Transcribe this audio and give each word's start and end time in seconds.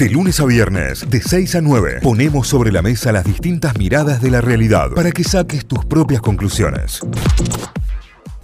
De 0.00 0.08
lunes 0.08 0.40
a 0.40 0.46
viernes, 0.46 1.10
de 1.10 1.20
6 1.20 1.56
a 1.56 1.60
9, 1.60 1.98
ponemos 2.02 2.48
sobre 2.48 2.72
la 2.72 2.80
mesa 2.80 3.12
las 3.12 3.22
distintas 3.22 3.76
miradas 3.76 4.22
de 4.22 4.30
la 4.30 4.40
realidad 4.40 4.92
para 4.94 5.12
que 5.12 5.22
saques 5.22 5.66
tus 5.66 5.84
propias 5.84 6.22
conclusiones. 6.22 7.02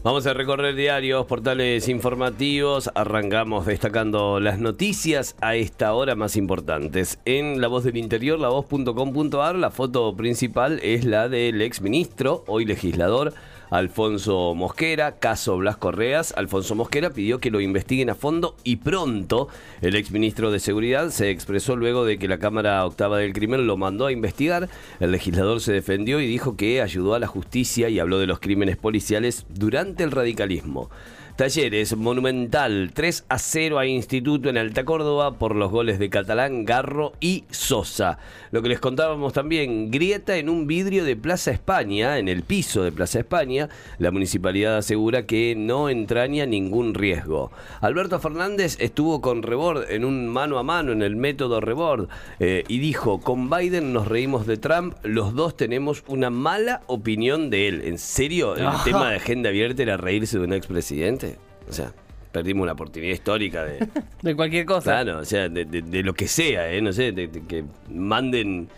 Vamos 0.02 0.26
a 0.26 0.34
recorrer 0.34 0.74
diarios, 0.74 1.24
portales 1.24 1.88
informativos. 1.88 2.90
Arrancamos 2.94 3.64
destacando 3.64 4.38
las 4.38 4.58
noticias 4.58 5.34
a 5.40 5.54
esta 5.54 5.94
hora 5.94 6.14
más 6.14 6.36
importantes. 6.36 7.20
En 7.24 7.62
La 7.62 7.68
Voz 7.68 7.84
del 7.84 7.96
Interior, 7.96 8.38
lavoz.com.ar, 8.38 9.54
la 9.54 9.70
foto 9.70 10.14
principal 10.14 10.78
es 10.82 11.06
la 11.06 11.30
del 11.30 11.62
ex 11.62 11.80
ministro, 11.80 12.44
hoy 12.48 12.66
legislador, 12.66 13.32
Alfonso 13.70 14.54
Mosquera, 14.54 15.18
caso 15.18 15.56
Blas 15.56 15.76
Correas. 15.76 16.32
Alfonso 16.36 16.74
Mosquera 16.74 17.10
pidió 17.10 17.40
que 17.40 17.50
lo 17.50 17.60
investiguen 17.60 18.10
a 18.10 18.14
fondo 18.14 18.56
y 18.64 18.76
pronto. 18.76 19.48
El 19.80 19.96
exministro 19.96 20.50
de 20.50 20.60
Seguridad 20.60 21.10
se 21.10 21.30
expresó 21.30 21.76
luego 21.76 22.04
de 22.04 22.18
que 22.18 22.28
la 22.28 22.38
Cámara 22.38 22.84
Octava 22.84 23.18
del 23.18 23.32
Crimen 23.32 23.66
lo 23.66 23.76
mandó 23.76 24.06
a 24.06 24.12
investigar. 24.12 24.68
El 25.00 25.12
legislador 25.12 25.60
se 25.60 25.72
defendió 25.72 26.20
y 26.20 26.26
dijo 26.26 26.56
que 26.56 26.80
ayudó 26.80 27.14
a 27.14 27.18
la 27.18 27.26
justicia 27.26 27.88
y 27.88 27.98
habló 27.98 28.18
de 28.18 28.26
los 28.26 28.40
crímenes 28.40 28.76
policiales 28.76 29.46
durante 29.48 30.04
el 30.04 30.12
radicalismo. 30.12 30.90
Talleres, 31.36 31.94
Monumental, 31.94 32.92
3 32.94 33.26
a 33.28 33.38
0 33.38 33.78
a 33.78 33.84
Instituto 33.84 34.48
en 34.48 34.56
Alta 34.56 34.86
Córdoba 34.86 35.32
por 35.32 35.54
los 35.54 35.70
goles 35.70 35.98
de 35.98 36.08
Catalán, 36.08 36.64
Garro 36.64 37.12
y 37.20 37.44
Sosa. 37.50 38.18
Lo 38.52 38.62
que 38.62 38.70
les 38.70 38.80
contábamos 38.80 39.34
también, 39.34 39.90
grieta 39.90 40.38
en 40.38 40.48
un 40.48 40.66
vidrio 40.66 41.04
de 41.04 41.14
Plaza 41.14 41.50
España, 41.50 42.16
en 42.16 42.28
el 42.28 42.42
piso 42.42 42.82
de 42.82 42.90
Plaza 42.90 43.18
España. 43.18 43.68
La 43.98 44.10
municipalidad 44.10 44.78
asegura 44.78 45.26
que 45.26 45.54
no 45.54 45.90
entraña 45.90 46.46
ningún 46.46 46.94
riesgo. 46.94 47.52
Alberto 47.82 48.18
Fernández 48.18 48.78
estuvo 48.80 49.20
con 49.20 49.42
Rebord 49.42 49.90
en 49.90 50.06
un 50.06 50.28
mano 50.28 50.58
a 50.58 50.62
mano 50.62 50.92
en 50.92 51.02
el 51.02 51.16
método 51.16 51.60
Rebord 51.60 52.08
eh, 52.40 52.64
y 52.66 52.78
dijo, 52.78 53.20
con 53.20 53.50
Biden 53.50 53.92
nos 53.92 54.08
reímos 54.08 54.46
de 54.46 54.56
Trump, 54.56 54.94
los 55.02 55.34
dos 55.34 55.54
tenemos 55.54 56.02
una 56.06 56.30
mala 56.30 56.80
opinión 56.86 57.50
de 57.50 57.68
él. 57.68 57.82
¿En 57.84 57.98
serio? 57.98 58.56
¿El 58.56 58.68
tema 58.84 59.10
de 59.10 59.16
agenda 59.16 59.50
abierta 59.50 59.82
era 59.82 59.98
reírse 59.98 60.38
de 60.38 60.44
un 60.44 60.54
expresidente? 60.54 61.25
O 61.68 61.72
sea, 61.72 61.92
perdimos 62.32 62.64
una 62.64 62.72
oportunidad 62.72 63.12
histórica 63.12 63.64
de. 63.64 63.86
de 64.22 64.36
cualquier 64.36 64.66
cosa. 64.66 65.02
Claro, 65.02 65.18
o 65.20 65.24
sea, 65.24 65.48
de, 65.48 66.02
lo 66.02 66.14
que 66.14 66.28
sea, 66.28 66.72
¿eh? 66.72 66.80
No 66.80 66.92
sé, 66.92 67.12
de, 67.12 67.30
que 67.30 67.64
manden 67.88 68.68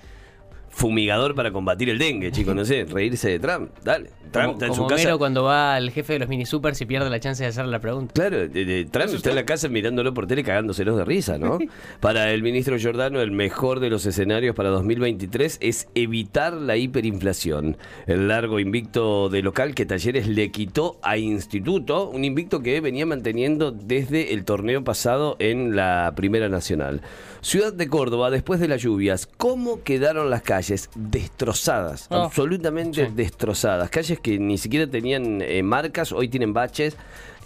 fumigador 0.71 1.35
para 1.35 1.51
combatir 1.51 1.89
el 1.89 1.99
dengue, 1.99 2.31
chicos, 2.33 2.55
no 2.55 2.65
sé, 2.65 2.85
reírse 2.85 3.31
de 3.31 3.39
Trump, 3.39 3.71
dale. 3.83 4.11
Trump 4.31 4.53
está 4.55 4.67
en 4.67 4.75
su 4.75 5.19
cuando 5.19 5.45
va 5.45 5.75
al 5.75 5.91
jefe 5.91 6.15
de 6.15 6.19
los 6.19 6.29
mini 6.29 6.45
super 6.45 6.75
si 6.75 6.87
pierde 6.87 7.09
la 7.09 7.21
chance 7.21 7.43
de 7.43 7.49
hacer 7.49 7.67
la 7.67 7.81
pregunta. 7.81 8.13
Claro, 8.15 8.49
Trump 8.91 9.15
está 9.15 9.31
en 9.31 9.37
la 9.37 9.47
casa 9.47 9.69
mirándolo 9.69 10.13
por 10.15 10.27
tele 10.27 10.45
cagándoselos 10.45 10.97
de 10.97 11.05
risa, 11.05 11.39
¿no? 11.39 11.59
para 12.01 12.31
el 12.33 12.43
ministro 12.43 12.77
Giordano, 12.79 13.21
el 13.21 13.31
mejor 13.31 13.81
de 13.81 13.91
los 13.91 14.07
escenarios 14.07 14.55
para 14.55 14.69
2023 14.71 15.59
es 15.61 15.89
evitar 15.95 16.55
la 16.55 16.77
hiperinflación. 16.77 17.77
El 18.07 18.29
largo 18.29 18.61
invicto 18.61 19.29
de 19.29 19.43
local 19.43 19.75
que 19.75 19.87
Talleres 19.87 20.29
le 20.29 20.51
quitó 20.51 20.99
a 21.03 21.17
Instituto, 21.17 22.09
un 22.09 22.25
invicto 22.25 22.61
que 22.61 22.81
venía 22.81 23.07
manteniendo 23.07 23.71
desde 23.71 24.35
el 24.35 24.45
torneo 24.45 24.85
pasado 24.85 25.37
en 25.39 25.75
la 25.75 26.13
Primera 26.17 26.49
Nacional. 26.49 27.01
Ciudad 27.41 27.73
de 27.73 27.89
Córdoba, 27.89 28.31
después 28.31 28.61
de 28.61 28.69
las 28.69 28.83
lluvias, 28.83 29.27
¿cómo 29.27 29.83
quedaron 29.83 30.29
las 30.29 30.43
calles? 30.43 30.58
Destrozadas, 30.95 32.09
oh, 32.11 32.17
absolutamente 32.17 33.11
destrozadas. 33.15 33.91
Calles 33.91 34.19
que 34.21 34.39
ni 34.39 34.59
siquiera 34.59 34.87
tenían 34.87 35.41
eh, 35.43 35.63
marcas, 35.63 36.13
hoy 36.13 36.29
tienen 36.29 36.53
baches. 36.53 36.97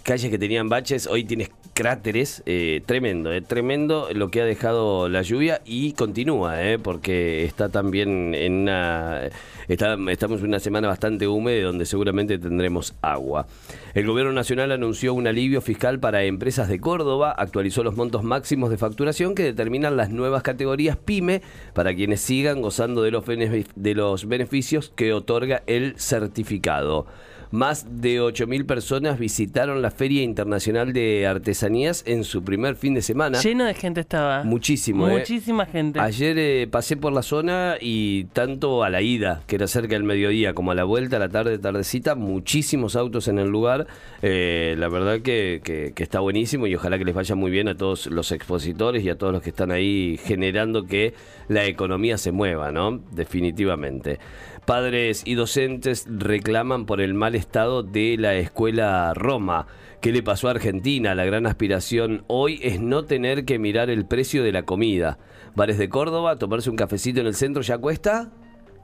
Calles 0.03 0.29
que 0.29 0.37
tenían 0.37 0.67
baches, 0.67 1.07
hoy 1.07 1.23
tienes 1.23 1.49
cráteres. 1.73 2.43
Eh, 2.45 2.81
tremendo, 2.85 3.31
eh, 3.31 3.41
tremendo 3.41 4.09
lo 4.13 4.29
que 4.29 4.41
ha 4.41 4.45
dejado 4.45 5.07
la 5.07 5.21
lluvia 5.21 5.61
y 5.65 5.93
continúa, 5.93 6.55
porque 6.83 7.45
está 7.45 7.69
también 7.69 8.35
en 8.35 8.53
una. 8.63 9.29
Estamos 9.67 10.41
en 10.41 10.47
una 10.47 10.59
semana 10.59 10.87
bastante 10.87 11.27
húmeda 11.27 11.65
donde 11.65 11.85
seguramente 11.85 12.37
tendremos 12.37 12.95
agua. 13.01 13.47
El 13.93 14.07
gobierno 14.07 14.33
nacional 14.33 14.71
anunció 14.71 15.13
un 15.13 15.27
alivio 15.27 15.61
fiscal 15.61 15.99
para 15.99 16.23
empresas 16.23 16.67
de 16.67 16.79
Córdoba, 16.79 17.31
actualizó 17.31 17.83
los 17.83 17.95
montos 17.95 18.23
máximos 18.23 18.69
de 18.69 18.77
facturación 18.77 19.35
que 19.35 19.43
determinan 19.43 19.97
las 19.97 20.09
nuevas 20.09 20.43
categorías 20.43 20.97
PYME 20.97 21.41
para 21.73 21.93
quienes 21.93 22.21
sigan 22.21 22.61
gozando 22.61 23.03
de 23.03 23.11
los, 23.11 23.25
de 23.25 23.95
los 23.95 24.27
beneficios 24.27 24.91
que 24.95 25.13
otorga 25.13 25.63
el 25.67 25.95
certificado. 25.97 27.05
Más 27.53 28.01
de 28.01 28.19
8.000 28.19 28.65
personas 28.65 29.19
visitaron 29.19 29.83
la 29.83 29.91
Feria 29.91 30.23
Internacional 30.23 30.91
de 30.91 31.27
Artesanías 31.27 32.03
en 32.07 32.23
su 32.23 32.43
primer 32.43 32.75
fin 32.75 32.95
de 32.95 33.03
semana. 33.03 33.39
Lleno 33.39 33.65
de 33.65 33.75
gente 33.75 34.01
estaba. 34.01 34.43
Muchísimo. 34.43 35.07
¿eh? 35.07 35.19
Muchísima 35.19 35.67
gente. 35.67 35.99
Ayer 35.99 36.35
eh, 36.39 36.67
pasé 36.67 36.97
por 36.97 37.13
la 37.13 37.21
zona 37.21 37.75
y 37.79 38.23
tanto 38.33 38.83
a 38.83 38.89
la 38.89 39.03
ida, 39.03 39.43
que 39.53 39.57
era 39.57 39.67
cerca 39.67 39.93
del 39.93 40.03
mediodía, 40.03 40.55
como 40.55 40.71
a 40.71 40.73
la 40.73 40.83
vuelta, 40.83 41.17
a 41.17 41.19
la 41.19 41.29
tarde, 41.29 41.59
tardecita, 41.59 42.15
muchísimos 42.15 42.95
autos 42.95 43.27
en 43.27 43.37
el 43.37 43.49
lugar. 43.49 43.85
Eh, 44.23 44.73
la 44.79 44.89
verdad 44.89 45.21
que, 45.21 45.61
que 45.63 46.03
está 46.03 46.21
buenísimo 46.21 46.65
y 46.65 46.73
ojalá 46.73 46.97
que 46.97 47.05
les 47.05 47.13
vaya 47.13 47.35
muy 47.35 47.51
bien 47.51 47.67
a 47.67 47.77
todos 47.77 48.07
los 48.07 48.31
expositores 48.31 49.03
y 49.03 49.11
a 49.11 49.17
todos 49.19 49.31
los 49.31 49.43
que 49.43 49.51
están 49.51 49.69
ahí 49.69 50.19
generando 50.23 50.87
que 50.87 51.13
la 51.49 51.65
economía 51.65 52.17
se 52.17 52.31
mueva, 52.31 52.71
¿no? 52.71 53.03
Definitivamente. 53.11 54.17
Padres 54.65 55.21
y 55.23 55.35
docentes 55.35 56.07
reclaman 56.09 56.87
por 56.87 56.99
el 56.99 57.13
mal 57.13 57.35
estado 57.35 57.83
de 57.83 58.15
la 58.17 58.33
escuela 58.33 59.13
Roma. 59.13 59.67
¿Qué 60.01 60.11
le 60.11 60.23
pasó 60.23 60.47
a 60.47 60.51
Argentina? 60.51 61.13
La 61.13 61.25
gran 61.25 61.45
aspiración 61.45 62.23
hoy 62.25 62.59
es 62.63 62.81
no 62.81 63.05
tener 63.05 63.45
que 63.45 63.59
mirar 63.59 63.91
el 63.91 64.07
precio 64.07 64.43
de 64.43 64.51
la 64.51 64.63
comida. 64.63 65.19
Bares 65.53 65.77
de 65.77 65.89
Córdoba, 65.89 66.37
tomarse 66.37 66.71
un 66.71 66.75
cafecito 66.75 67.21
en 67.21 67.27
el 67.27 67.35
centro 67.35 67.61
ya 67.61 67.77
cuesta. 67.77 68.31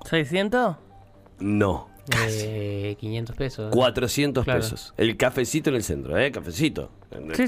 ¿600? 0.06 0.78
No. 1.40 1.90
Eh, 2.28 2.96
500 3.00 3.36
pesos. 3.36 3.72
400 3.74 4.46
pesos. 4.46 4.94
El 4.98 5.16
cafecito 5.18 5.70
en 5.70 5.76
el 5.76 5.84
centro, 5.84 6.18
¿eh? 6.18 6.32
Cafecito. 6.32 6.92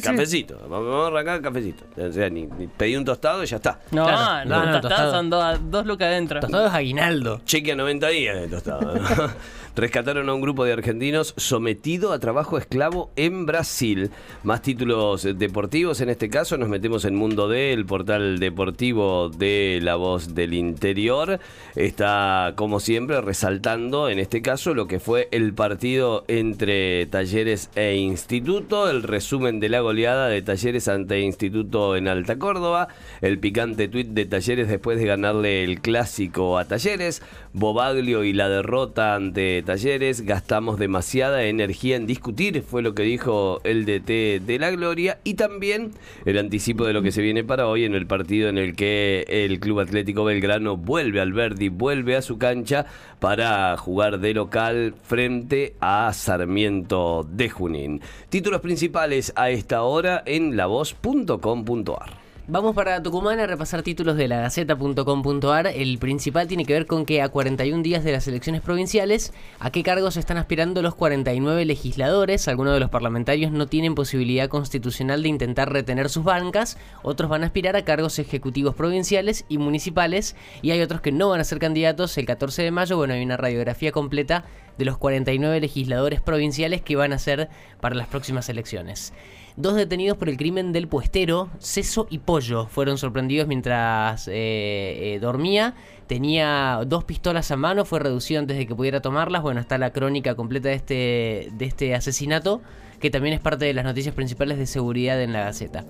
Cafecito. 0.01 0.57
Vamos 0.69 1.05
a 1.05 1.07
arrancar 1.07 1.38
el 1.38 1.41
cafecito. 1.41 1.85
O 1.97 2.11
sea, 2.11 2.29
ni, 2.29 2.47
pedí 2.77 2.95
un 2.95 3.05
tostado 3.05 3.44
y 3.44 3.45
ya 3.45 3.57
está. 3.57 3.79
No, 3.91 4.05
no, 4.09 4.45
no, 4.45 4.66
no, 4.66 4.81
tostado 4.81 5.11
son 5.11 5.29
dos, 5.29 5.85
lucas 5.85 6.07
adentro. 6.07 6.39
Tostado 6.39 6.67
es 6.67 6.73
aguinaldo. 6.73 7.41
Cheque 7.45 7.73
a 7.73 7.75
90 7.75 8.07
días 8.09 8.41
de 8.41 8.47
tostado. 8.47 8.94
rescataron 9.75 10.29
a 10.29 10.33
un 10.33 10.41
grupo 10.41 10.66
de 10.66 10.73
argentinos 10.73 11.33
sometido 11.38 12.11
a 12.11 12.19
trabajo 12.19 12.57
esclavo 12.57 13.11
en 13.16 13.45
Brasil. 13.45 14.11
Más 14.44 14.61
títulos 14.61 15.27
deportivos, 15.38 16.01
en 16.01 16.09
este 16.09 16.29
caso 16.29 16.57
nos 16.57 16.69
metemos 16.69 17.05
en 17.05 17.16
Mundo 17.16 17.47
D, 17.47 17.73
el 17.73 17.85
portal 17.85 18.39
deportivo 18.39 19.29
de 19.29 19.79
La 19.81 19.95
Voz 19.95 20.35
del 20.35 20.53
Interior. 20.53 21.39
Está, 21.75 22.53
como 22.55 22.79
siempre, 22.79 23.21
resaltando, 23.21 24.09
en 24.09 24.19
este 24.19 24.41
caso, 24.41 24.73
lo 24.73 24.88
que 24.88 25.00
fue 25.00 25.29
el 25.31 25.53
partido 25.53 26.25
entre 26.27 27.05
Talleres 27.05 27.69
e 27.75 27.95
Instituto, 27.95 28.89
el 28.89 29.03
resumen 29.03 29.50
de 29.59 29.69
la 29.69 29.81
goleada 29.81 30.28
de 30.28 30.41
Talleres 30.41 30.88
ante 30.88 31.19
Instituto 31.19 31.95
en 31.95 32.07
Alta 32.07 32.38
Córdoba, 32.38 32.88
el 33.22 33.39
picante 33.39 33.88
tuit 33.88 34.07
de 34.07 34.25
Talleres 34.25 34.67
después 34.67 35.00
de 35.00 35.06
ganarle 35.06 35.63
el 35.63 35.81
clásico 35.81 36.57
a 36.57 36.66
Talleres, 36.66 37.22
Bobaglio 37.53 38.23
y 38.23 38.34
la 38.34 38.50
derrota 38.50 39.16
ante 39.16 39.62
Talleres, 39.63 40.22
gastamos 40.22 40.79
demasiada 40.79 41.44
energía 41.44 41.95
en 41.95 42.07
discutir, 42.07 42.62
fue 42.62 42.81
lo 42.81 42.95
que 42.95 43.03
dijo 43.03 43.62
el 43.63 43.85
DT 43.85 44.45
de 44.45 44.57
la 44.59 44.72
Gloria, 44.72 45.19
y 45.23 45.34
también 45.34 45.91
el 46.25 46.38
anticipo 46.38 46.85
de 46.85 46.94
lo 46.94 47.01
que 47.01 47.12
se 47.12 47.22
viene 47.22 47.44
para 47.44 47.68
hoy 47.68 47.85
en 47.85 47.95
el 47.95 48.07
partido 48.07 48.50
en 48.50 48.57
el 48.57 48.75
que 48.75 49.25
el 49.28 49.59
Club 49.59 49.81
Atlético 49.81 50.23
Belgrano 50.23 50.78
vuelve 50.78 51.22
al 51.22 51.33
Verdi, 51.33 51.69
vuelve 51.69 52.16
a 52.16 52.22
su 52.22 52.38
cancha 52.38 52.85
para 53.19 53.78
jugar 53.78 54.19
de 54.19 54.33
local 54.33 54.95
frente 55.03 55.75
a 55.79 56.12
Sarmiento 56.13 57.28
de 57.29 57.50
Junín. 57.50 58.01
Títulos 58.29 58.62
principales 58.62 59.33
a 59.41 59.50
esta 59.50 59.81
hora 59.81 60.22
en 60.28 60.56
lavoz.com.ar. 60.56 62.22
Vamos 62.47 62.75
para 62.75 63.02
Tucumán 63.02 63.40
a 63.40 63.47
repasar 63.47 63.81
títulos 63.81 64.18
de 64.18 64.27
la 64.27 64.42
Gaceta.com.ar. 64.42 65.68
El 65.68 65.98
principal 66.00 66.48
tiene 66.48 66.65
que 66.65 66.74
ver 66.74 66.86
con 66.86 67.06
que 67.06 67.21
a 67.21 67.30
41 67.30 67.81
días 67.81 68.04
de 68.04 68.12
las 68.12 68.27
elecciones 68.27 68.62
provinciales, 68.62 69.33
¿a 69.60 69.71
qué 69.71 69.83
cargos 69.83 70.18
están 70.18 70.38
aspirando 70.38 70.81
los 70.81 70.94
49 70.94 71.65
legisladores? 71.65 72.48
Algunos 72.48 72.74
de 72.74 72.80
los 72.80 72.89
parlamentarios 72.89 73.51
no 73.51 73.68
tienen 73.68 73.95
posibilidad 73.95 74.50
constitucional 74.50 75.24
de 75.24 75.30
intentar 75.30 75.71
retener 75.71 76.10
sus 76.10 76.24
bancas, 76.24 76.77
otros 77.04 77.30
van 77.30 77.44
a 77.44 77.45
aspirar 77.45 77.75
a 77.75 77.86
cargos 77.86 78.19
ejecutivos 78.19 78.75
provinciales 78.75 79.45
y 79.48 79.57
municipales, 79.57 80.36
y 80.62 80.71
hay 80.71 80.81
otros 80.81 81.01
que 81.01 81.12
no 81.12 81.30
van 81.30 81.39
a 81.39 81.45
ser 81.45 81.57
candidatos 81.57 82.18
el 82.18 82.25
14 82.25 82.63
de 82.63 82.71
mayo. 82.71 82.98
Bueno, 82.98 83.13
hay 83.13 83.24
una 83.24 83.38
radiografía 83.38 83.92
completa 83.92 84.45
de 84.77 84.85
los 84.85 84.97
49 84.97 85.59
legisladores 85.59 86.21
provinciales 86.21 86.81
que 86.81 86.95
van 86.95 87.13
a 87.13 87.19
ser 87.19 87.50
para 87.79 87.95
las 87.95 88.07
próximas 88.07 88.50
elecciones. 88.50 89.13
Dos 89.57 89.75
detenidos 89.75 90.18
por 90.18 90.29
el 90.29 90.38
crimen 90.38 90.71
del 90.71 90.88
puestero, 90.88 91.50
Ceso 91.59 92.07
y 92.09 92.19
Pollo, 92.19 92.68
fueron 92.68 92.97
sorprendidos 92.97 93.47
mientras 93.47 94.27
eh, 94.29 94.33
eh, 94.33 95.19
dormía. 95.19 95.75
Tenía 96.07 96.81
dos 96.88 97.03
pistolas 97.03 97.51
a 97.51 97.57
mano, 97.57 97.83
fue 97.83 98.00
reducido 98.00 98.39
antes 98.39 98.57
de 98.57 98.65
que 98.65 98.75
pudiera 98.75 99.01
tomarlas. 99.01 99.41
Bueno, 99.41 99.59
está 99.59 99.77
la 99.77 99.91
crónica 99.91 100.35
completa 100.35 100.69
de 100.69 100.75
este, 100.75 101.50
de 101.51 101.65
este 101.65 101.95
asesinato, 101.95 102.62
que 103.00 103.09
también 103.09 103.33
es 103.33 103.41
parte 103.41 103.65
de 103.65 103.74
las 103.74 103.83
noticias 103.83 104.15
principales 104.15 104.57
de 104.57 104.65
seguridad 104.65 105.21
en 105.21 105.33
la 105.33 105.44
Gaceta. 105.44 105.83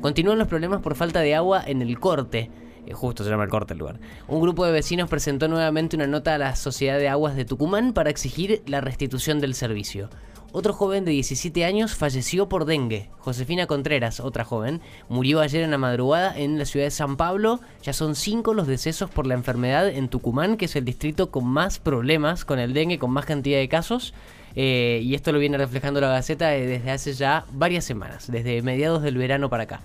Continúan 0.00 0.38
los 0.38 0.48
problemas 0.48 0.80
por 0.80 0.94
falta 0.94 1.20
de 1.20 1.34
agua 1.34 1.62
en 1.66 1.82
el 1.82 1.98
corte. 1.98 2.50
Eh, 2.86 2.94
Justo 2.94 3.24
se 3.24 3.30
llama 3.30 3.44
el 3.44 3.50
corte 3.50 3.74
el 3.74 3.78
lugar. 3.78 4.00
Un 4.28 4.40
grupo 4.40 4.64
de 4.64 4.72
vecinos 4.72 5.08
presentó 5.08 5.48
nuevamente 5.48 5.96
una 5.96 6.06
nota 6.06 6.34
a 6.34 6.38
la 6.38 6.56
Sociedad 6.56 6.98
de 6.98 7.08
Aguas 7.08 7.36
de 7.36 7.44
Tucumán 7.44 7.92
para 7.92 8.10
exigir 8.10 8.62
la 8.66 8.80
restitución 8.80 9.40
del 9.40 9.54
servicio. 9.54 10.10
Otro 10.52 10.72
joven 10.72 11.04
de 11.04 11.12
17 11.12 11.64
años 11.64 11.94
falleció 11.94 12.48
por 12.48 12.64
dengue. 12.64 13.08
Josefina 13.18 13.68
Contreras, 13.68 14.18
otra 14.18 14.44
joven, 14.44 14.80
murió 15.08 15.40
ayer 15.40 15.62
en 15.62 15.70
la 15.70 15.78
madrugada 15.78 16.36
en 16.36 16.58
la 16.58 16.64
ciudad 16.64 16.86
de 16.86 16.90
San 16.90 17.16
Pablo. 17.16 17.60
Ya 17.82 17.92
son 17.92 18.16
cinco 18.16 18.52
los 18.52 18.66
decesos 18.66 19.08
por 19.10 19.28
la 19.28 19.34
enfermedad 19.34 19.88
en 19.88 20.08
Tucumán, 20.08 20.56
que 20.56 20.64
es 20.64 20.74
el 20.74 20.84
distrito 20.84 21.30
con 21.30 21.46
más 21.46 21.78
problemas 21.78 22.44
con 22.44 22.58
el 22.58 22.74
dengue, 22.74 22.98
con 22.98 23.12
más 23.12 23.26
cantidad 23.26 23.60
de 23.60 23.68
casos. 23.68 24.12
Eh, 24.56 25.00
y 25.04 25.14
esto 25.14 25.30
lo 25.30 25.38
viene 25.38 25.56
reflejando 25.56 26.00
la 26.00 26.08
Gaceta 26.08 26.52
eh, 26.56 26.66
desde 26.66 26.90
hace 26.90 27.12
ya 27.12 27.44
varias 27.52 27.84
semanas, 27.84 28.28
desde 28.28 28.60
mediados 28.62 29.02
del 29.02 29.18
verano 29.18 29.50
para 29.50 29.62
acá. 29.62 29.82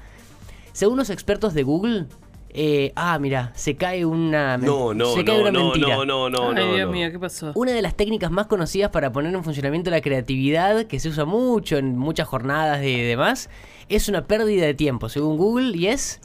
Según 0.74 0.98
los 0.98 1.12
expertos 1.12 1.54
de 1.54 1.62
Google, 1.62 2.08
eh, 2.56 2.94
ah, 2.96 3.20
mira, 3.20 3.52
se 3.56 3.76
cae 3.76 4.06
una, 4.06 4.58
No, 4.58 4.94
no, 4.94 5.14
se 5.14 5.24
cae 5.26 5.36
no, 5.36 5.42
una 5.42 5.52
no, 5.52 5.64
mentira. 5.66 5.96
no, 5.98 6.06
no, 6.06 6.30
no, 6.30 6.50
Ay, 6.50 6.56
no, 6.56 6.74
Dios 6.74 6.86
no. 6.88 6.92
mío, 6.94 7.12
¿qué 7.12 7.20
pasó? 7.20 7.52
Una 7.56 7.72
de 7.74 7.82
las 7.82 7.96
técnicas 7.96 8.32
más 8.32 8.48
conocidas 8.48 8.90
para 8.92 9.12
poner 9.12 9.34
en 9.34 9.44
funcionamiento 9.44 9.92
la 9.92 10.02
creatividad, 10.02 10.86
que 10.86 11.00
se 11.00 11.10
usa 11.10 11.26
mucho 11.26 11.78
en 11.78 11.98
muchas 11.98 12.28
jornadas 12.28 12.84
y 12.84 13.02
demás, 13.02 13.50
es 13.90 14.08
una 14.10 14.26
pérdida 14.26 14.66
de 14.66 14.74
tiempo, 14.74 15.10
según 15.10 15.38
Google, 15.38 15.78
y 15.78 15.88
es 15.88 16.22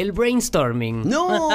el 0.00 0.12
brainstorming. 0.12 1.02
¡No! 1.08 1.50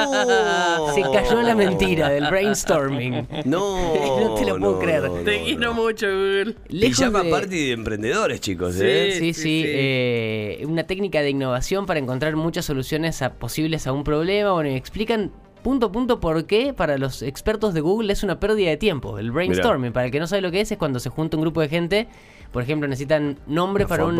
Se 0.94 1.02
cayó 1.02 1.42
la 1.42 1.54
mentira 1.54 2.08
del 2.10 2.26
brainstorming. 2.28 3.26
No, 3.44 3.94
No 4.20 4.34
te 4.34 4.44
lo 4.46 4.58
puedo 4.58 4.78
creer. 4.78 5.10
Te 5.24 5.42
quiero 5.44 5.74
mucho, 5.74 6.06
Google. 6.06 6.56
Llama 6.68 7.22
de- 7.22 7.30
party 7.30 7.66
de 7.66 7.72
emprendedores, 7.72 8.40
chicos, 8.40 8.74
Sí. 8.74 8.82
¿eh? 8.84 9.12
Sí, 9.18 9.32
sí, 9.32 9.42
sí. 9.42 9.62
eh, 9.66 10.64
una 10.68 10.84
técnica 10.84 11.22
de 11.22 11.30
innovación 11.30 11.86
para 11.86 11.98
encontrar 12.00 12.36
muchas 12.36 12.64
soluciones 12.64 13.22
a- 13.22 13.32
posibles 13.34 13.86
a 13.86 13.92
un 13.92 14.04
problema. 14.04 14.52
Bueno, 14.52 14.70
y 14.70 14.74
explican 14.74 15.32
punto 15.62 15.86
a 15.86 15.92
punto 15.92 16.20
por 16.20 16.44
qué 16.44 16.74
para 16.74 16.98
los 16.98 17.22
expertos 17.22 17.72
de 17.72 17.80
Google 17.80 18.12
es 18.12 18.22
una 18.22 18.38
pérdida 18.38 18.68
de 18.70 18.76
tiempo. 18.76 19.18
El 19.18 19.32
brainstorming, 19.32 19.92
para 19.92 20.06
el 20.06 20.12
que 20.12 20.20
no 20.20 20.26
sabe 20.26 20.42
lo 20.42 20.50
que 20.50 20.60
es, 20.60 20.70
es 20.70 20.76
cuando 20.78 21.00
se 21.00 21.08
junta 21.08 21.36
un 21.38 21.42
grupo 21.42 21.62
de 21.62 21.68
gente, 21.70 22.06
por 22.54 22.62
ejemplo, 22.62 22.86
necesitan 22.88 23.36
nombre 23.48 23.84
para 23.84 24.06
un 24.06 24.16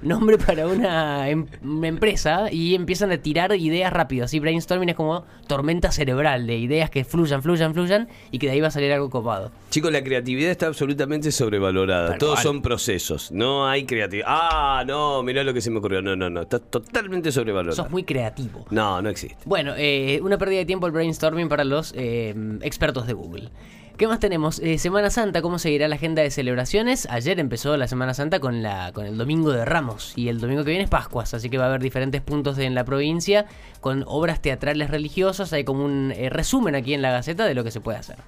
nombre 0.00 0.38
para 0.38 0.66
una, 0.66 1.28
em- 1.28 1.46
una 1.62 1.86
empresa 1.88 2.50
y 2.50 2.74
empiezan 2.74 3.12
a 3.12 3.18
tirar 3.18 3.54
ideas 3.54 3.92
rápido. 3.92 4.24
Así 4.24 4.40
brainstorming 4.40 4.88
es 4.88 4.96
como 4.96 5.24
tormenta 5.46 5.92
cerebral 5.92 6.46
de 6.46 6.56
ideas 6.56 6.88
que 6.88 7.04
fluyan, 7.04 7.42
fluyan, 7.42 7.74
fluyan 7.74 8.08
y 8.30 8.38
que 8.38 8.46
de 8.46 8.54
ahí 8.54 8.60
va 8.62 8.68
a 8.68 8.70
salir 8.70 8.90
algo 8.90 9.10
copado. 9.10 9.52
Chicos, 9.68 9.92
la 9.92 10.02
creatividad 10.02 10.50
está 10.50 10.66
absolutamente 10.66 11.30
sobrevalorada. 11.30 12.08
Tal 12.10 12.18
Todos 12.18 12.34
cual. 12.36 12.42
son 12.42 12.62
procesos. 12.62 13.30
No 13.32 13.68
hay 13.68 13.84
creatividad. 13.84 14.26
Ah, 14.30 14.82
no, 14.86 15.22
mirá 15.22 15.44
lo 15.44 15.52
que 15.52 15.60
se 15.60 15.70
me 15.70 15.78
ocurrió. 15.78 16.00
No, 16.00 16.16
no, 16.16 16.30
no. 16.30 16.40
Está 16.40 16.58
totalmente 16.60 17.30
sobrevalorado. 17.30 17.76
Sos 17.76 17.90
muy 17.90 18.04
creativo. 18.04 18.64
No, 18.70 19.02
no 19.02 19.10
existe. 19.10 19.36
Bueno, 19.44 19.74
eh, 19.76 20.20
una 20.22 20.38
pérdida 20.38 20.60
de 20.60 20.64
tiempo 20.64 20.86
el 20.86 20.92
brainstorming 20.92 21.50
para 21.50 21.64
los 21.64 21.92
eh, 21.94 22.34
expertos 22.62 23.06
de 23.06 23.12
Google. 23.12 23.50
¿Qué 23.98 24.06
más 24.06 24.20
tenemos? 24.20 24.60
Eh, 24.60 24.78
Semana 24.78 25.10
Santa, 25.10 25.42
¿cómo 25.42 25.58
seguirá 25.58 25.88
la 25.88 25.96
agenda 25.96 26.22
de 26.22 26.30
celebraciones? 26.30 27.08
Ayer 27.10 27.40
empezó 27.40 27.76
la 27.76 27.88
Semana 27.88 28.14
Santa 28.14 28.38
con, 28.38 28.62
la, 28.62 28.92
con 28.92 29.06
el 29.06 29.18
Domingo 29.18 29.50
de 29.50 29.64
Ramos 29.64 30.12
y 30.14 30.28
el 30.28 30.38
domingo 30.38 30.62
que 30.62 30.70
viene 30.70 30.84
es 30.84 30.88
Pascuas, 30.88 31.34
así 31.34 31.50
que 31.50 31.58
va 31.58 31.64
a 31.64 31.66
haber 31.66 31.80
diferentes 31.80 32.22
puntos 32.22 32.58
en 32.58 32.76
la 32.76 32.84
provincia 32.84 33.46
con 33.80 34.04
obras 34.06 34.40
teatrales 34.40 34.92
religiosas. 34.92 35.52
Hay 35.52 35.64
como 35.64 35.84
un 35.84 36.12
eh, 36.14 36.30
resumen 36.30 36.76
aquí 36.76 36.94
en 36.94 37.02
la 37.02 37.10
Gaceta 37.10 37.44
de 37.44 37.56
lo 37.56 37.64
que 37.64 37.72
se 37.72 37.80
puede 37.80 37.98
hacer 37.98 38.18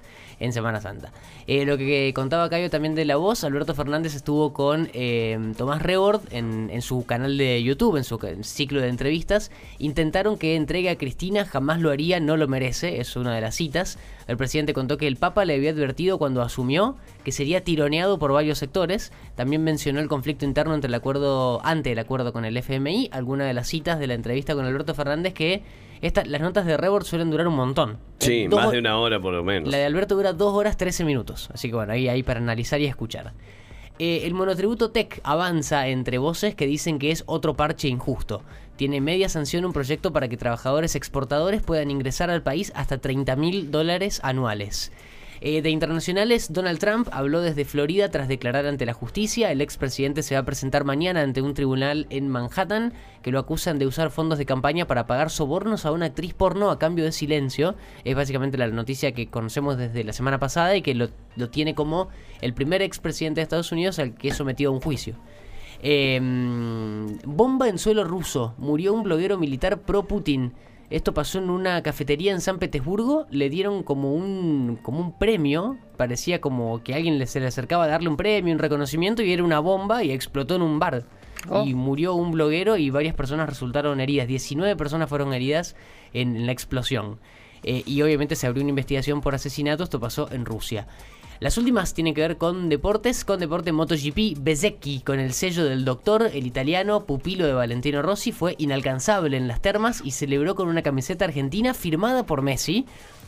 en 0.41 0.51
Semana 0.51 0.81
Santa. 0.81 1.13
Eh, 1.47 1.65
lo 1.65 1.77
que 1.77 2.11
contaba 2.13 2.49
Cayo 2.49 2.69
también 2.69 2.95
de 2.95 3.05
la 3.05 3.15
voz, 3.15 3.43
Alberto 3.45 3.73
Fernández 3.75 4.15
estuvo 4.15 4.51
con 4.51 4.89
eh, 4.93 5.39
Tomás 5.55 5.81
Rebord 5.81 6.21
en, 6.31 6.69
en 6.71 6.81
su 6.81 7.05
canal 7.05 7.37
de 7.37 7.63
YouTube, 7.63 7.95
en 7.95 8.03
su 8.03 8.19
ciclo 8.41 8.81
de 8.81 8.89
entrevistas. 8.89 9.51
Intentaron 9.77 10.37
que 10.37 10.55
entregue 10.55 10.89
a 10.89 10.97
Cristina, 10.97 11.45
jamás 11.45 11.79
lo 11.79 11.91
haría, 11.91 12.19
no 12.19 12.35
lo 12.35 12.47
merece, 12.47 12.99
es 12.99 13.15
una 13.15 13.33
de 13.33 13.39
las 13.39 13.55
citas. 13.55 13.99
El 14.27 14.37
presidente 14.37 14.73
contó 14.73 14.97
que 14.97 15.07
el 15.07 15.17
Papa 15.17 15.45
le 15.45 15.59
había 15.61 15.71
advertido 15.71 16.17
cuando 16.17 16.41
asumió 16.41 16.97
que 17.23 17.31
sería 17.31 17.63
tironeado 17.63 18.19
por 18.19 18.31
varios 18.33 18.57
sectores. 18.57 19.11
También 19.35 19.63
mencionó 19.63 19.99
el 19.99 20.07
conflicto 20.07 20.45
interno 20.45 20.73
entre 20.75 20.89
el 20.89 20.93
acuerdo, 20.95 21.61
ante 21.63 21.91
el 21.93 21.99
acuerdo 21.99 22.33
con 22.33 22.45
el 22.45 22.57
FMI. 22.57 23.09
Alguna 23.11 23.45
de 23.45 23.53
las 23.53 23.67
citas 23.67 23.99
de 23.99 24.07
la 24.07 24.13
entrevista 24.15 24.53
con 24.55 24.65
Alberto 24.65 24.93
Fernández 24.93 25.33
que 25.33 25.63
esta- 26.01 26.25
las 26.25 26.41
notas 26.41 26.65
de 26.65 26.77
Rebord 26.77 27.05
suelen 27.05 27.29
durar 27.29 27.47
un 27.47 27.55
montón. 27.55 27.97
Sí, 28.19 28.47
Dos 28.47 28.59
más 28.61 28.71
de 28.71 28.79
una 28.79 28.97
hora 28.97 29.19
por 29.21 29.33
lo 29.33 29.43
menos. 29.43 29.69
la 29.71 29.77
de 29.77 29.85
Alberto 29.85 30.15
dura 30.15 30.33
2 30.33 30.53
horas 30.53 30.75
13 30.77 31.03
minutos. 31.05 31.49
Así 31.53 31.69
que 31.69 31.75
bueno, 31.75 31.93
ahí 31.93 32.07
hay 32.09 32.23
para 32.23 32.39
analizar 32.39 32.81
y 32.81 32.85
escuchar. 32.87 33.33
Eh, 33.99 34.25
el 34.25 34.33
monotributo 34.33 34.89
TEC 34.89 35.21
avanza 35.23 35.87
entre 35.87 36.17
voces 36.17 36.55
que 36.55 36.65
dicen 36.65 36.97
que 36.97 37.11
es 37.11 37.23
otro 37.27 37.55
parche 37.55 37.87
injusto. 37.87 38.41
Tiene 38.75 38.99
media 38.99 39.29
sanción 39.29 39.63
un 39.63 39.73
proyecto 39.73 40.11
para 40.11 40.27
que 40.27 40.37
trabajadores 40.37 40.95
exportadores 40.95 41.61
puedan 41.61 41.91
ingresar 41.91 42.31
al 42.31 42.41
país 42.41 42.71
hasta 42.73 42.97
30 42.97 43.35
mil 43.35 43.69
dólares 43.69 44.19
anuales. 44.23 44.91
Eh, 45.43 45.63
de 45.63 45.71
internacionales, 45.71 46.53
Donald 46.53 46.77
Trump 46.77 47.09
habló 47.11 47.41
desde 47.41 47.65
Florida 47.65 48.11
tras 48.11 48.27
declarar 48.27 48.67
ante 48.67 48.85
la 48.85 48.93
justicia. 48.93 49.51
El 49.51 49.61
expresidente 49.61 50.21
se 50.21 50.35
va 50.35 50.41
a 50.41 50.45
presentar 50.45 50.83
mañana 50.83 51.23
ante 51.23 51.41
un 51.41 51.55
tribunal 51.55 52.05
en 52.11 52.27
Manhattan 52.27 52.93
que 53.23 53.31
lo 53.31 53.39
acusan 53.39 53.79
de 53.79 53.87
usar 53.87 54.11
fondos 54.11 54.37
de 54.37 54.45
campaña 54.45 54.85
para 54.85 55.07
pagar 55.07 55.31
sobornos 55.31 55.87
a 55.87 55.91
una 55.93 56.05
actriz 56.05 56.35
porno 56.35 56.69
a 56.69 56.77
cambio 56.77 57.05
de 57.05 57.11
silencio. 57.11 57.73
Es 58.05 58.15
básicamente 58.15 58.59
la 58.59 58.67
noticia 58.67 59.13
que 59.13 59.29
conocemos 59.29 59.77
desde 59.77 60.03
la 60.03 60.13
semana 60.13 60.37
pasada 60.37 60.75
y 60.75 60.83
que 60.83 60.93
lo, 60.93 61.09
tiene 61.49 61.73
como 61.73 62.09
el 62.41 62.53
primer 62.53 62.83
expresidente 62.83 63.39
de 63.39 63.43
Estados 63.43 63.71
Unidos 63.71 63.97
al 63.97 64.13
que 64.13 64.27
es 64.27 64.37
sometido 64.37 64.69
a 64.69 64.75
un 64.75 64.81
juicio. 64.81 65.15
Eh, 65.81 66.19
bomba 67.25 67.67
en 67.67 67.79
suelo 67.79 68.03
ruso. 68.03 68.53
Murió 68.59 68.93
un 68.93 69.01
bloguero 69.01 69.39
militar 69.39 69.81
pro-Putin. 69.81 70.53
Esto 70.91 71.13
pasó 71.13 71.39
en 71.39 71.49
una 71.49 71.81
cafetería 71.83 72.33
en 72.33 72.41
San 72.41 72.59
Petersburgo. 72.59 73.25
Le 73.31 73.49
dieron 73.49 73.81
como 73.81 74.13
un, 74.13 74.77
como 74.81 74.99
un 74.99 75.17
premio. 75.17 75.77
Parecía 75.95 76.41
como 76.41 76.83
que 76.83 76.93
alguien 76.93 77.25
se 77.25 77.39
le 77.39 77.47
acercaba 77.47 77.85
a 77.85 77.87
darle 77.87 78.09
un 78.09 78.17
premio, 78.17 78.53
un 78.53 78.59
reconocimiento. 78.59 79.23
Y 79.23 79.31
era 79.31 79.41
una 79.41 79.59
bomba 79.59 80.03
y 80.03 80.11
explotó 80.11 80.55
en 80.55 80.61
un 80.63 80.79
bar. 80.79 81.05
Oh. 81.49 81.63
Y 81.65 81.73
murió 81.73 82.13
un 82.13 82.31
bloguero 82.31 82.75
y 82.75 82.89
varias 82.89 83.15
personas 83.15 83.47
resultaron 83.47 84.01
heridas. 84.01 84.27
19 84.27 84.75
personas 84.75 85.07
fueron 85.07 85.33
heridas 85.33 85.77
en, 86.11 86.35
en 86.35 86.45
la 86.45 86.51
explosión. 86.51 87.19
Eh, 87.63 87.83
y 87.85 88.01
obviamente 88.01 88.35
se 88.35 88.47
abrió 88.47 88.63
una 88.63 88.69
investigación 88.69 89.21
por 89.21 89.35
asesinato. 89.35 89.83
Esto 89.83 89.99
pasó 89.99 90.31
en 90.31 90.45
Rusia. 90.45 90.87
Las 91.41 91.57
últimas 91.57 91.95
tienen 91.95 92.13
que 92.13 92.21
ver 92.21 92.37
con 92.37 92.69
deportes, 92.69 93.25
con 93.25 93.39
deporte 93.39 93.71
MotoGP. 93.71 94.37
Bezecchi, 94.39 94.99
con 94.99 95.19
el 95.19 95.33
sello 95.33 95.65
del 95.65 95.85
doctor, 95.85 96.29
el 96.31 96.45
italiano, 96.45 97.05
pupilo 97.05 97.47
de 97.47 97.53
Valentino 97.53 98.03
Rossi, 98.03 98.31
fue 98.31 98.55
inalcanzable 98.59 99.37
en 99.37 99.47
las 99.47 99.59
termas 99.59 100.01
y 100.05 100.11
celebró 100.11 100.53
con 100.53 100.67
una 100.67 100.83
camiseta 100.83 101.25
argentina 101.25 101.73
firmada 101.73 102.27
por 102.27 102.43
Messi. 102.43 102.85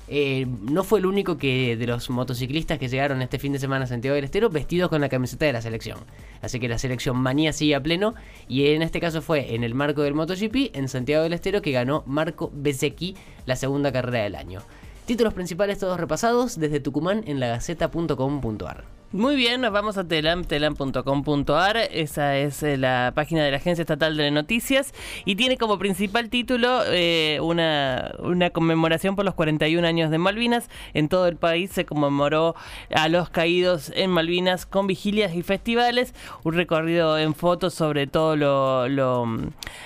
Eh, 0.08 0.46
no 0.62 0.84
fue 0.84 1.00
el 1.00 1.06
único 1.06 1.38
que 1.38 1.78
de 1.78 1.88
los 1.88 2.10
motociclistas 2.10 2.78
que 2.78 2.90
llegaron 2.90 3.22
este 3.22 3.40
fin 3.40 3.54
de 3.54 3.60
semana 3.60 3.86
a 3.86 3.88
Santiago 3.88 4.16
del 4.16 4.26
Estero 4.26 4.50
vestidos 4.50 4.90
con 4.90 5.02
la 5.02 5.10
camiseta 5.10 5.46
de 5.46 5.54
la 5.54 5.62
selección. 5.62 6.00
Así 6.42 6.60
que 6.60 6.68
la 6.68 6.78
selección 6.78 7.18
manía 7.18 7.54
sigue 7.54 7.76
a 7.76 7.82
pleno 7.82 8.14
y 8.48 8.68
en 8.68 8.82
este 8.82 9.00
caso 9.00 9.22
fue 9.22 9.56
en 9.56 9.64
el 9.64 9.76
marco 9.76 10.02
del 10.02 10.14
MotoGP 10.14 10.76
en 10.76 10.90
Santiago 10.90 11.24
del 11.24 11.34
Estero 11.34 11.62
que 11.62 11.72
ganó 11.72 12.04
Marco 12.06 12.52
Bezecchi 12.54 13.16
la 13.46 13.56
segunda 13.56 13.92
carrera 13.92 14.24
del 14.24 14.36
año. 14.36 14.62
Títulos 15.06 15.34
principales 15.34 15.80
todos 15.80 16.00
repasados 16.00 16.60
desde 16.60 16.80
Tucumán 16.80 17.24
en 17.26 17.40
lagaceta.com.ar. 17.40 18.93
Muy 19.14 19.36
bien, 19.36 19.62
nos 19.62 19.72
vamos 19.72 20.00
a 20.00 20.08
telam, 20.08 20.44
telam.com.ar. 20.44 21.78
Esa 21.92 22.36
es 22.36 22.64
eh, 22.64 22.78
la 22.78 23.12
página 23.14 23.44
de 23.44 23.52
la 23.52 23.58
Agencia 23.58 23.84
Estatal 23.84 24.18
de 24.18 24.32
Noticias 24.32 24.92
y 25.24 25.36
tiene 25.36 25.56
como 25.58 25.78
principal 25.78 26.32
título 26.32 26.82
eh, 26.88 27.38
una, 27.40 28.12
una 28.18 28.50
conmemoración 28.50 29.16
por 29.16 29.24
los 29.24 29.36
41 29.36 29.88
años 29.88 30.10
de 30.10 30.18
Malvinas. 30.18 30.68
En 30.96 31.10
todo 31.10 31.28
el 31.28 31.36
país 31.36 31.70
se 31.70 31.86
conmemoró 31.86 32.56
a 32.90 33.08
los 33.08 33.30
caídos 33.30 33.92
en 33.96 34.10
Malvinas 34.10 34.66
con 34.66 34.88
vigilias 34.88 35.36
y 35.36 35.44
festivales. 35.44 36.16
Un 36.44 36.56
recorrido 36.56 37.20
en 37.20 37.36
fotos 37.36 37.76
sobre 37.76 38.08
todo 38.08 38.36
lo, 38.36 38.90
lo, 38.90 39.28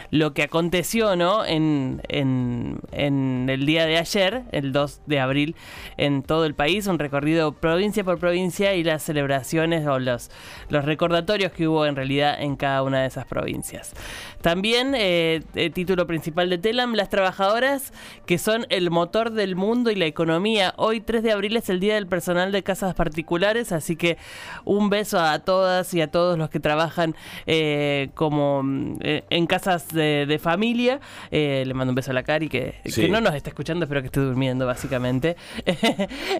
lo 0.09 0.33
que 0.33 0.43
aconteció 0.43 1.17
¿no? 1.17 1.43
en, 1.45 2.01
en, 2.07 2.79
en 2.93 3.49
el 3.49 3.65
día 3.65 3.87
de 3.87 3.97
ayer, 3.97 4.43
el 4.53 4.71
2 4.71 5.01
de 5.05 5.19
abril, 5.19 5.57
en 5.97 6.23
todo 6.23 6.45
el 6.45 6.55
país. 6.55 6.87
Un 6.87 6.97
recorrido 6.97 7.51
provincia 7.51 8.05
por 8.05 8.19
provincia 8.19 8.73
y 8.73 8.85
las 8.85 9.03
celebraciones 9.03 9.16
o 9.21 9.99
los, 9.99 10.29
los 10.69 10.85
recordatorios 10.85 11.51
que 11.51 11.67
hubo 11.67 11.85
en 11.85 11.95
realidad 11.95 12.41
en 12.41 12.55
cada 12.55 12.83
una 12.83 13.01
de 13.01 13.07
esas 13.07 13.25
provincias. 13.25 13.93
También, 14.41 14.93
eh, 14.95 15.41
el 15.55 15.71
título 15.73 16.05
principal 16.07 16.49
de 16.49 16.57
Telam, 16.57 16.93
las 16.93 17.09
trabajadoras 17.09 17.91
que 18.25 18.37
son 18.37 18.65
el 18.69 18.89
motor 18.91 19.31
del 19.31 19.55
mundo 19.55 19.91
y 19.91 19.95
la 19.95 20.05
economía. 20.05 20.73
Hoy 20.77 21.01
3 21.01 21.23
de 21.23 21.31
abril 21.31 21.57
es 21.57 21.69
el 21.69 21.79
Día 21.79 21.95
del 21.95 22.07
Personal 22.07 22.51
de 22.51 22.63
Casas 22.63 22.93
Particulares, 22.95 23.71
así 23.71 23.95
que 23.95 24.17
un 24.63 24.89
beso 24.89 25.19
a 25.19 25.39
todas 25.39 25.93
y 25.93 26.01
a 26.01 26.11
todos 26.11 26.37
los 26.37 26.49
que 26.49 26.59
trabajan 26.59 27.15
eh, 27.45 28.09
como 28.13 28.61
mm, 28.63 28.97
eh, 29.01 29.23
en 29.29 29.47
casas 29.47 29.87
de, 29.89 30.25
de 30.27 30.39
familia. 30.39 30.99
Eh, 31.31 31.63
le 31.65 31.73
mando 31.73 31.91
un 31.91 31.95
beso 31.95 32.11
a 32.11 32.13
la 32.13 32.23
Cari 32.23 32.47
que, 32.49 32.75
Sí. 32.85 33.01
que 33.01 33.09
no 33.09 33.21
nos 33.21 33.33
está 33.35 33.49
escuchando, 33.49 33.85
espero 33.85 34.01
que 34.01 34.07
esté 34.07 34.19
durmiendo 34.19 34.65
básicamente. 34.65 35.35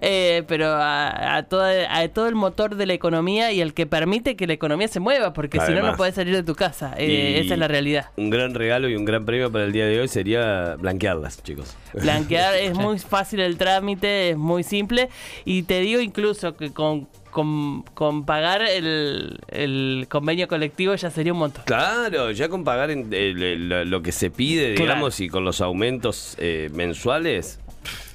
Eh, 0.02 0.44
pero 0.48 0.68
a, 0.68 1.38
a 1.38 1.44
toda- 1.44 1.96
a 1.98 2.08
todo 2.10 2.28
el 2.28 2.36
motor 2.36 2.67
motor 2.68 2.78
de 2.78 2.86
la 2.86 2.94
economía 2.94 3.52
y 3.52 3.62
el 3.62 3.74
que 3.74 3.86
permite 3.86 4.36
que 4.36 4.46
la 4.48 4.54
economía 4.54 4.88
se 4.88 5.00
mueva, 5.00 5.34
porque 5.34 5.60
si 5.62 5.72
no, 5.74 5.82
no 5.82 5.96
puedes 5.96 6.16
salir 6.16 6.36
de 6.36 6.44
tu 6.44 6.56
casa. 6.56 6.94
Eh, 6.98 7.40
esa 7.44 7.54
es 7.54 7.60
la 7.60 7.68
realidad. 7.68 8.08
Un 8.18 8.30
gran 8.30 8.54
regalo 8.54 8.90
y 8.90 8.96
un 8.96 9.06
gran 9.06 9.26
premio 9.26 9.52
para 9.52 9.66
el 9.66 9.72
día 9.72 9.86
de 9.86 10.00
hoy 10.02 10.08
sería 10.08 10.76
blanquearlas, 10.78 11.42
chicos. 11.44 11.76
Blanquear 11.94 12.56
es 12.56 12.74
muy 12.78 13.00
fácil 13.00 13.40
el 13.40 13.58
trámite, 13.58 14.32
es 14.32 14.38
muy 14.38 14.64
simple. 14.64 15.10
Y 15.46 15.64
te 15.64 15.80
digo 15.80 16.02
incluso 16.02 16.56
que 16.58 16.72
con, 16.74 17.08
con, 17.32 17.84
con 17.94 18.26
pagar 18.26 18.62
el, 18.64 19.40
el 19.48 20.08
convenio 20.10 20.48
colectivo 20.48 20.96
ya 20.96 21.10
sería 21.10 21.32
un 21.34 21.40
montón. 21.40 21.64
Claro, 21.66 22.32
ya 22.32 22.50
con 22.50 22.64
pagar 22.64 22.92
en- 22.92 23.14
el- 23.14 23.42
el- 23.44 23.90
lo 23.90 24.02
que 24.02 24.12
se 24.12 24.30
pide, 24.30 24.74
Claro. 24.76 24.90
digamos, 24.92 25.20
y 25.22 25.30
con 25.30 25.46
los 25.46 25.62
aumentos 25.62 26.36
eh, 26.40 26.70
mensuales. 26.74 27.60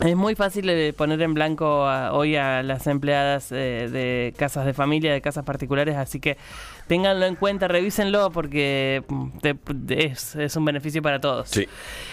Es 0.05 0.17
muy 0.17 0.35
fácil 0.35 0.67
de 0.67 0.93
poner 0.97 1.21
en 1.23 1.35
blanco 1.35 1.87
a- 1.87 2.13
hoy 2.13 2.37
a 2.37 2.63
las 2.63 2.87
empleadas 2.87 3.53
eh, 3.53 3.89
de 3.91 4.35
casas 4.37 4.67
de 4.67 4.75
familia, 4.75 5.13
de 5.13 5.21
casas 5.21 5.45
particulares, 5.45 5.97
así 5.97 6.19
que 6.21 6.37
ténganlo 6.93 7.25
en 7.25 7.37
cuenta, 7.37 7.69
revísenlo 7.69 8.31
porque 8.33 9.03
te- 9.41 9.57
es, 9.89 10.37
es 10.37 10.55
un 10.57 10.67
beneficio 10.67 11.01
para 11.01 11.23
todos. 11.23 11.49
Sí. 11.49 11.67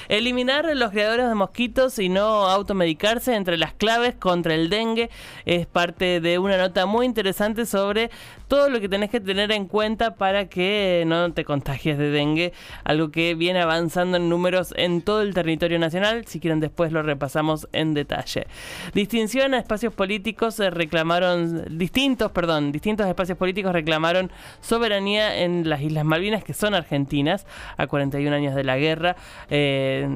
Eliminar 0.07 0.73
los 0.73 0.91
criadores 0.91 1.27
de 1.27 1.35
mosquitos 1.35 1.99
y 1.99 2.07
no 2.07 2.47
automedicarse 2.47 3.35
entre 3.35 3.57
las 3.57 3.73
claves 3.73 4.15
contra 4.15 4.55
el 4.55 4.69
dengue 4.69 5.09
es 5.45 5.67
parte 5.67 6.21
de 6.21 6.39
una 6.39 6.57
nota 6.57 6.85
muy 6.85 7.05
interesante 7.05 7.65
sobre 7.65 8.09
todo 8.47 8.69
lo 8.69 8.79
que 8.79 8.87
tenés 8.87 9.09
que 9.09 9.19
tener 9.19 9.51
en 9.51 9.67
cuenta 9.67 10.15
para 10.15 10.47
que 10.47 11.03
no 11.05 11.31
te 11.33 11.43
contagies 11.43 11.97
de 11.97 12.09
dengue, 12.09 12.53
algo 12.85 13.11
que 13.11 13.35
viene 13.35 13.59
avanzando 13.61 14.15
en 14.17 14.29
números 14.29 14.73
en 14.77 15.01
todo 15.01 15.21
el 15.21 15.33
territorio 15.33 15.77
nacional. 15.77 16.25
Si 16.25 16.39
quieren 16.39 16.61
después 16.61 16.93
lo 16.93 17.03
repasamos 17.03 17.67
en 17.73 17.93
detalle. 17.93 18.47
Distinción 18.93 19.53
a 19.53 19.59
espacios 19.59 19.93
políticos 19.93 20.55
se 20.55 20.69
reclamaron 20.69 21.77
distintos, 21.77 22.31
perdón, 22.31 22.71
distintos 22.71 23.05
espacios 23.07 23.37
políticos 23.37 23.73
reclamaron 23.73 24.31
soberanía 24.69 25.41
en 25.41 25.67
las 25.67 25.81
Islas 25.81 26.05
Malvinas 26.05 26.43
que 26.43 26.53
son 26.53 26.75
argentinas 26.75 27.47
a 27.75 27.87
41 27.87 28.35
años 28.35 28.53
de 28.53 28.63
la 28.63 28.77
guerra. 28.77 29.15
Eh, 29.49 30.07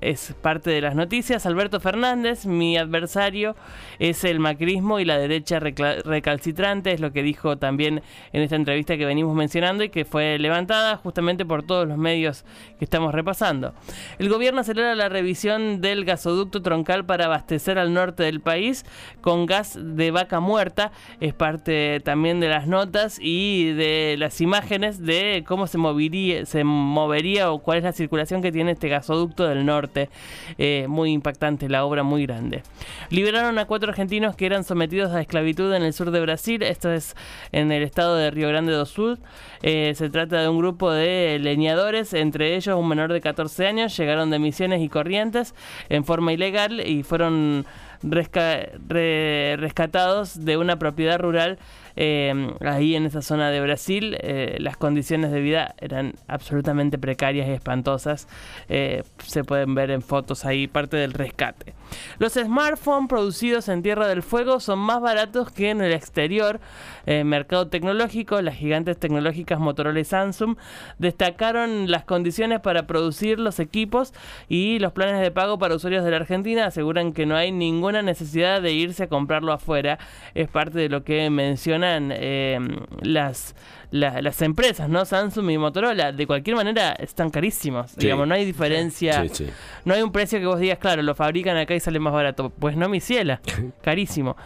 es 0.00 0.34
parte 0.40 0.70
de 0.70 0.80
las 0.80 0.94
noticias. 0.94 1.44
Alberto 1.44 1.78
Fernández, 1.78 2.46
mi 2.46 2.78
adversario, 2.78 3.54
es 3.98 4.24
el 4.24 4.40
macrismo 4.40 4.98
y 4.98 5.04
la 5.04 5.18
derecha 5.18 5.60
recalcitrante, 5.60 6.92
es 6.92 7.00
lo 7.00 7.12
que 7.12 7.22
dijo 7.22 7.58
también 7.58 8.02
en 8.32 8.42
esta 8.42 8.56
entrevista 8.56 8.96
que 8.96 9.04
venimos 9.04 9.36
mencionando 9.36 9.84
y 9.84 9.90
que 9.90 10.06
fue 10.06 10.38
levantada 10.38 10.96
justamente 10.96 11.44
por 11.44 11.62
todos 11.62 11.86
los 11.86 11.98
medios 11.98 12.46
que 12.78 12.86
estamos 12.86 13.12
repasando. 13.14 13.74
El 14.18 14.30
gobierno 14.30 14.60
acelera 14.60 14.94
la 14.94 15.10
revisión 15.10 15.82
del 15.82 16.06
gasoducto 16.06 16.62
troncal 16.62 17.04
para 17.04 17.26
abastecer 17.26 17.78
al 17.78 17.92
norte 17.92 18.22
del 18.22 18.40
país 18.40 18.86
con 19.20 19.44
gas 19.44 19.78
de 19.78 20.10
vaca 20.10 20.40
muerta. 20.40 20.92
Es 21.20 21.34
parte 21.34 22.00
también 22.00 22.40
de 22.40 22.48
las 22.48 22.66
notas 22.66 23.18
y 23.20 23.72
de 23.72 23.87
las 24.18 24.40
imágenes 24.40 25.04
de 25.04 25.44
cómo 25.46 25.66
se 25.66 25.78
movería, 25.78 26.44
se 26.46 26.64
movería 26.64 27.50
o 27.52 27.58
cuál 27.60 27.78
es 27.78 27.84
la 27.84 27.92
circulación 27.92 28.42
que 28.42 28.52
tiene 28.52 28.72
este 28.72 28.88
gasoducto 28.88 29.46
del 29.46 29.64
norte. 29.66 30.08
Eh, 30.58 30.86
muy 30.88 31.12
impactante, 31.12 31.68
la 31.68 31.84
obra 31.84 32.02
muy 32.02 32.26
grande. 32.26 32.62
Liberaron 33.10 33.58
a 33.58 33.64
cuatro 33.66 33.90
argentinos 33.90 34.36
que 34.36 34.46
eran 34.46 34.64
sometidos 34.64 35.12
a 35.12 35.20
esclavitud 35.20 35.72
en 35.74 35.82
el 35.82 35.92
sur 35.92 36.10
de 36.10 36.20
Brasil. 36.20 36.62
Esto 36.62 36.92
es 36.92 37.14
en 37.52 37.72
el 37.72 37.82
estado 37.82 38.16
de 38.16 38.30
Río 38.30 38.48
Grande 38.48 38.72
do 38.72 38.86
Sul. 38.86 39.18
Eh, 39.62 39.92
se 39.94 40.10
trata 40.10 40.40
de 40.40 40.48
un 40.48 40.58
grupo 40.58 40.90
de 40.92 41.38
leñadores, 41.40 42.12
entre 42.14 42.56
ellos 42.56 42.78
un 42.78 42.88
menor 42.88 43.12
de 43.12 43.20
14 43.20 43.66
años. 43.66 43.96
Llegaron 43.96 44.30
de 44.30 44.38
Misiones 44.38 44.80
y 44.82 44.88
Corrientes 44.88 45.54
en 45.88 46.04
forma 46.04 46.32
ilegal 46.32 46.80
y 46.86 47.02
fueron 47.02 47.66
resca- 48.02 48.68
re- 48.88 49.56
rescatados 49.58 50.44
de 50.44 50.56
una 50.56 50.78
propiedad 50.78 51.18
rural 51.18 51.58
eh, 52.00 52.54
ahí 52.60 52.94
en 52.94 53.06
esa 53.06 53.22
zona 53.22 53.50
de 53.50 53.60
Brasil. 53.60 54.16
Eh, 54.20 54.56
las 54.60 54.76
condiciones 54.76 55.32
de 55.32 55.40
vida 55.40 55.74
eran 55.78 56.14
absolutamente 56.28 56.96
precarias 56.96 57.48
y 57.48 57.50
espantosas. 57.50 58.28
Eh, 58.68 59.02
se 59.18 59.42
pueden 59.42 59.74
ver 59.74 59.90
en 59.90 60.00
fotos 60.00 60.44
ahí 60.44 60.68
parte 60.68 60.96
del 60.96 61.12
rescate. 61.12 61.74
Los 62.18 62.34
smartphones 62.34 63.08
producidos 63.08 63.68
en 63.68 63.82
Tierra 63.82 64.06
del 64.06 64.22
Fuego 64.22 64.60
son 64.60 64.78
más 64.78 65.00
baratos 65.00 65.50
que 65.50 65.70
en 65.70 65.80
el 65.80 65.92
exterior. 65.92 66.60
Eh, 67.06 67.24
mercado 67.24 67.68
tecnológico, 67.68 68.40
las 68.42 68.54
gigantes 68.54 68.98
tecnológicas 68.98 69.58
Motorola 69.58 69.98
y 69.98 70.04
Samsung 70.04 70.56
destacaron 70.98 71.90
las 71.90 72.04
condiciones 72.04 72.60
para 72.60 72.86
producir 72.86 73.40
los 73.40 73.58
equipos 73.58 74.12
y 74.48 74.78
los 74.78 74.92
planes 74.92 75.20
de 75.20 75.30
pago 75.30 75.58
para 75.58 75.74
usuarios 75.74 76.04
de 76.04 76.10
la 76.10 76.18
Argentina 76.18 76.66
aseguran 76.66 77.12
que 77.12 77.26
no 77.26 77.34
hay 77.34 77.50
ninguna 77.50 78.02
necesidad 78.02 78.62
de 78.62 78.72
irse 78.72 79.04
a 79.04 79.08
comprarlo 79.08 79.52
afuera. 79.52 79.98
Es 80.34 80.48
parte 80.48 80.78
de 80.78 80.88
lo 80.88 81.02
que 81.02 81.28
eh, 82.12 82.58
las, 83.02 83.54
la- 83.90 84.20
las 84.22 84.40
empresas, 84.42 84.88
¿no? 84.88 85.04
Samsung 85.04 85.50
y 85.50 85.58
Motorola. 85.58 86.12
De 86.12 86.26
cualquier 86.26 86.56
manera 86.56 86.92
están 86.92 87.30
carísimos. 87.30 87.90
Sí. 87.92 88.00
Digamos, 88.00 88.26
no 88.28 88.34
hay 88.34 88.44
diferencia. 88.44 89.22
Sí, 89.22 89.28
sí. 89.30 89.46
No 89.84 89.94
hay 89.94 90.02
un 90.02 90.12
precio 90.12 90.38
que 90.38 90.46
vos 90.46 90.60
digas, 90.60 90.78
claro, 90.78 91.02
lo 91.02 91.14
fabrican 91.14 91.56
acá 91.56 91.74
y 91.74 91.80
sale 91.80 91.98
más 91.98 92.12
barato. 92.12 92.50
Pues 92.50 92.76
no, 92.76 92.88
mi 92.88 93.00
ciela. 93.00 93.40
Carísimo. 93.82 94.36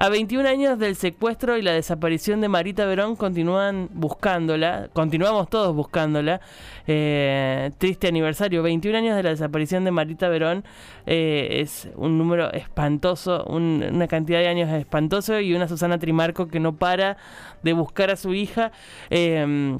A 0.00 0.08
21 0.10 0.48
años 0.48 0.78
del 0.78 0.94
secuestro 0.94 1.56
y 1.58 1.62
la 1.62 1.72
desaparición 1.72 2.40
de 2.40 2.48
Marita 2.48 2.86
Verón 2.86 3.16
continúan 3.16 3.88
buscándola, 3.92 4.88
continuamos 4.92 5.50
todos 5.50 5.74
buscándola. 5.74 6.40
Eh, 6.86 7.72
triste 7.78 8.06
aniversario, 8.06 8.62
21 8.62 8.96
años 8.96 9.16
de 9.16 9.24
la 9.24 9.30
desaparición 9.30 9.84
de 9.84 9.90
Marita 9.90 10.28
Verón 10.28 10.64
eh, 11.06 11.58
es 11.60 11.88
un 11.96 12.16
número 12.16 12.52
espantoso, 12.52 13.44
un- 13.46 13.84
una 13.92 14.06
cantidad 14.06 14.38
de 14.38 14.46
años 14.46 14.70
espantoso 14.72 15.40
y 15.40 15.52
una 15.52 15.66
Susana 15.66 15.98
Trimarco 15.98 16.46
que 16.46 16.60
no 16.60 16.76
para 16.76 17.16
de 17.64 17.72
buscar 17.72 18.10
a 18.10 18.16
su 18.16 18.32
hija. 18.34 18.70
Eh, 19.10 19.78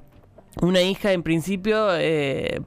una 0.60 0.80
hija 0.80 1.12
en 1.12 1.22
principio, 1.22 1.94
eh, 1.96 2.60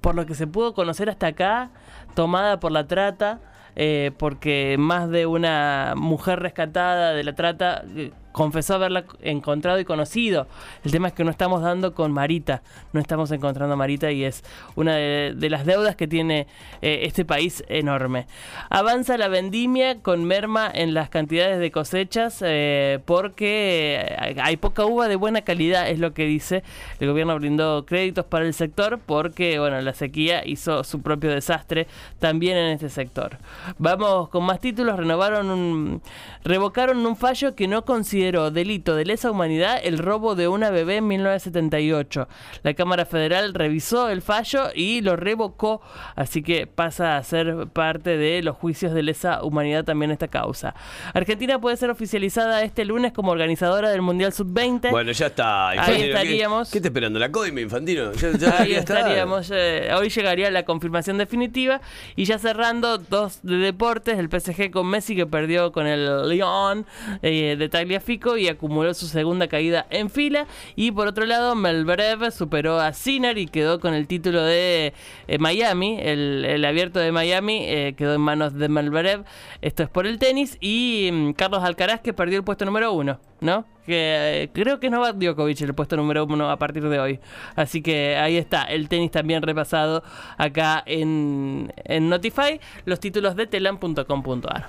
por 0.00 0.14
lo 0.14 0.26
que 0.26 0.34
se 0.34 0.46
pudo 0.46 0.74
conocer 0.74 1.10
hasta 1.10 1.28
acá, 1.28 1.70
tomada 2.14 2.60
por 2.60 2.72
la 2.72 2.86
trata, 2.86 3.40
eh, 3.74 4.12
porque 4.18 4.76
más 4.78 5.08
de 5.08 5.26
una 5.26 5.94
mujer 5.96 6.40
rescatada 6.40 7.14
de 7.14 7.24
la 7.24 7.34
trata 7.34 7.84
eh, 7.96 8.12
confesó 8.32 8.74
haberla 8.74 9.04
encontrado 9.22 9.78
y 9.78 9.84
conocido. 9.84 10.46
El 10.84 10.90
tema 10.90 11.08
es 11.08 11.14
que 11.14 11.24
no 11.24 11.30
estamos 11.30 11.62
dando 11.62 11.94
con 11.94 12.12
Marita, 12.12 12.62
no 12.92 13.00
estamos 13.00 13.30
encontrando 13.30 13.74
a 13.74 13.76
Marita 13.76 14.10
y 14.10 14.24
es 14.24 14.42
una 14.74 14.96
de, 14.96 15.48
las 15.50 15.66
deudas 15.66 15.96
que 15.96 16.08
tiene 16.08 16.46
eh, 16.80 17.00
este 17.02 17.24
país 17.24 17.62
enorme. 17.68 18.26
Avanza 18.70 19.18
la 19.18 19.28
vendimia 19.28 20.00
con 20.00 20.24
merma 20.24 20.70
en 20.72 20.94
las 20.94 21.10
cantidades 21.10 21.58
de 21.58 21.70
cosechas 21.70 22.42
eh, 22.44 23.00
porque 23.04 24.16
hay- 24.18 24.56
poca 24.56 24.84
uva 24.86 25.08
de 25.08 25.16
buena 25.16 25.42
calidad, 25.42 25.88
es 25.88 25.98
lo 25.98 26.14
que 26.14 26.24
dice. 26.24 26.62
El 27.00 27.08
gobierno 27.08 27.34
brindó 27.36 27.84
créditos 27.84 28.24
para 28.24 28.44
el 28.46 28.54
sector 28.54 29.00
porque 29.04 29.58
bueno, 29.58 29.80
la 29.80 29.92
sequía 29.92 30.46
hizo 30.46 30.84
su 30.84 31.02
propio 31.02 31.30
desastre 31.30 31.86
también 32.20 32.56
en 32.56 32.72
este 32.72 32.88
sector. 32.88 33.38
Vamos 33.78 34.28
con 34.28 34.44
más 34.44 34.60
títulos, 34.60 34.96
renovaron 34.96 36.00
revocaron 36.44 37.04
un 37.04 37.16
fallo 37.16 37.54
que 37.54 37.68
no 37.68 37.84
consideró 38.22 38.52
delito 38.52 38.94
de 38.94 39.04
lesa 39.04 39.32
humanidad 39.32 39.80
el 39.82 39.98
robo 39.98 40.36
de 40.36 40.46
una 40.46 40.70
bebé 40.70 40.98
en 40.98 41.08
1978. 41.08 42.28
La 42.62 42.74
Cámara 42.74 43.04
Federal 43.04 43.52
revisó 43.52 44.10
el 44.10 44.22
fallo 44.22 44.68
y 44.76 45.00
lo 45.00 45.16
revocó, 45.16 45.80
así 46.14 46.40
que 46.44 46.68
pasa 46.68 47.16
a 47.16 47.22
ser 47.24 47.66
parte 47.72 48.16
de 48.16 48.40
los 48.44 48.54
juicios 48.56 48.94
de 48.94 49.02
lesa 49.02 49.42
humanidad 49.42 49.84
también 49.84 50.12
esta 50.12 50.28
causa. 50.28 50.72
Argentina 51.14 51.60
puede 51.60 51.76
ser 51.76 51.90
oficializada 51.90 52.62
este 52.62 52.84
lunes 52.84 53.12
como 53.12 53.32
organizadora 53.32 53.90
del 53.90 54.02
Mundial 54.02 54.32
Sub-20. 54.32 54.90
Bueno, 54.92 55.10
ya 55.10 55.26
está. 55.26 55.70
Ahí 55.70 55.78
Infantino. 55.78 55.98
¿Qué- 56.04 56.10
estaríamos. 56.12 56.70
¿Qué, 56.70 56.80
te 56.80 56.88
esperando? 56.88 57.18
¿La 57.18 57.32
coima, 57.32 57.60
Infantino? 57.60 58.12
Ya, 58.12 58.30
ya 58.38 58.60
Ahí 58.60 58.74
estaríamos. 58.74 59.50
eh, 59.52 59.90
hoy 59.98 60.10
llegaría 60.10 60.48
la 60.52 60.64
confirmación 60.64 61.18
definitiva. 61.18 61.80
Y 62.14 62.24
ya 62.26 62.38
cerrando, 62.38 62.98
dos 62.98 63.40
de 63.42 63.56
deportes. 63.56 64.16
El 64.16 64.28
PSG 64.28 64.70
con 64.70 64.86
Messi 64.86 65.16
que 65.16 65.26
perdió 65.26 65.72
con 65.72 65.88
el 65.88 66.28
Lyon 66.28 66.86
eh, 67.22 67.56
de 67.58 67.68
Tagliafico 67.68 68.11
y 68.12 68.48
acumuló 68.48 68.92
su 68.94 69.06
segunda 69.06 69.48
caída 69.48 69.86
en 69.90 70.10
fila. 70.10 70.46
Y 70.76 70.92
por 70.92 71.06
otro 71.06 71.24
lado, 71.24 71.54
Melbrev 71.54 72.30
superó 72.30 72.78
a 72.78 72.92
Sinner 72.92 73.38
y 73.38 73.46
quedó 73.46 73.80
con 73.80 73.94
el 73.94 74.06
título 74.06 74.42
de 74.42 74.92
eh, 75.28 75.38
Miami. 75.38 75.98
El, 76.00 76.44
el 76.44 76.64
abierto 76.64 77.00
de 77.00 77.12
Miami 77.12 77.64
eh, 77.64 77.94
quedó 77.96 78.14
en 78.14 78.20
manos 78.20 78.54
de 78.54 78.68
Melbrev. 78.68 79.24
Esto 79.62 79.82
es 79.82 79.88
por 79.88 80.06
el 80.06 80.18
tenis. 80.18 80.58
Y 80.60 81.10
mm, 81.12 81.32
Carlos 81.32 81.62
Alcaraz 81.64 82.00
que 82.00 82.12
perdió 82.12 82.38
el 82.38 82.44
puesto 82.44 82.64
número 82.64 82.92
uno. 82.92 83.18
¿No? 83.40 83.64
Que 83.84 84.42
eh, 84.42 84.50
creo 84.52 84.78
que 84.78 84.86
es 84.86 84.92
Novak 84.92 85.16
Djokovic 85.16 85.60
el 85.62 85.74
puesto 85.74 85.96
número 85.96 86.24
uno 86.24 86.48
a 86.48 86.56
partir 86.58 86.88
de 86.88 87.00
hoy. 87.00 87.20
Así 87.56 87.82
que 87.82 88.16
ahí 88.16 88.36
está, 88.36 88.62
el 88.64 88.88
tenis 88.88 89.10
también 89.10 89.42
repasado 89.42 90.04
acá 90.38 90.84
en, 90.86 91.72
en 91.84 92.08
Notify, 92.08 92.60
los 92.84 93.00
títulos 93.00 93.34
de 93.34 93.48
telam.com.ar. 93.48 94.68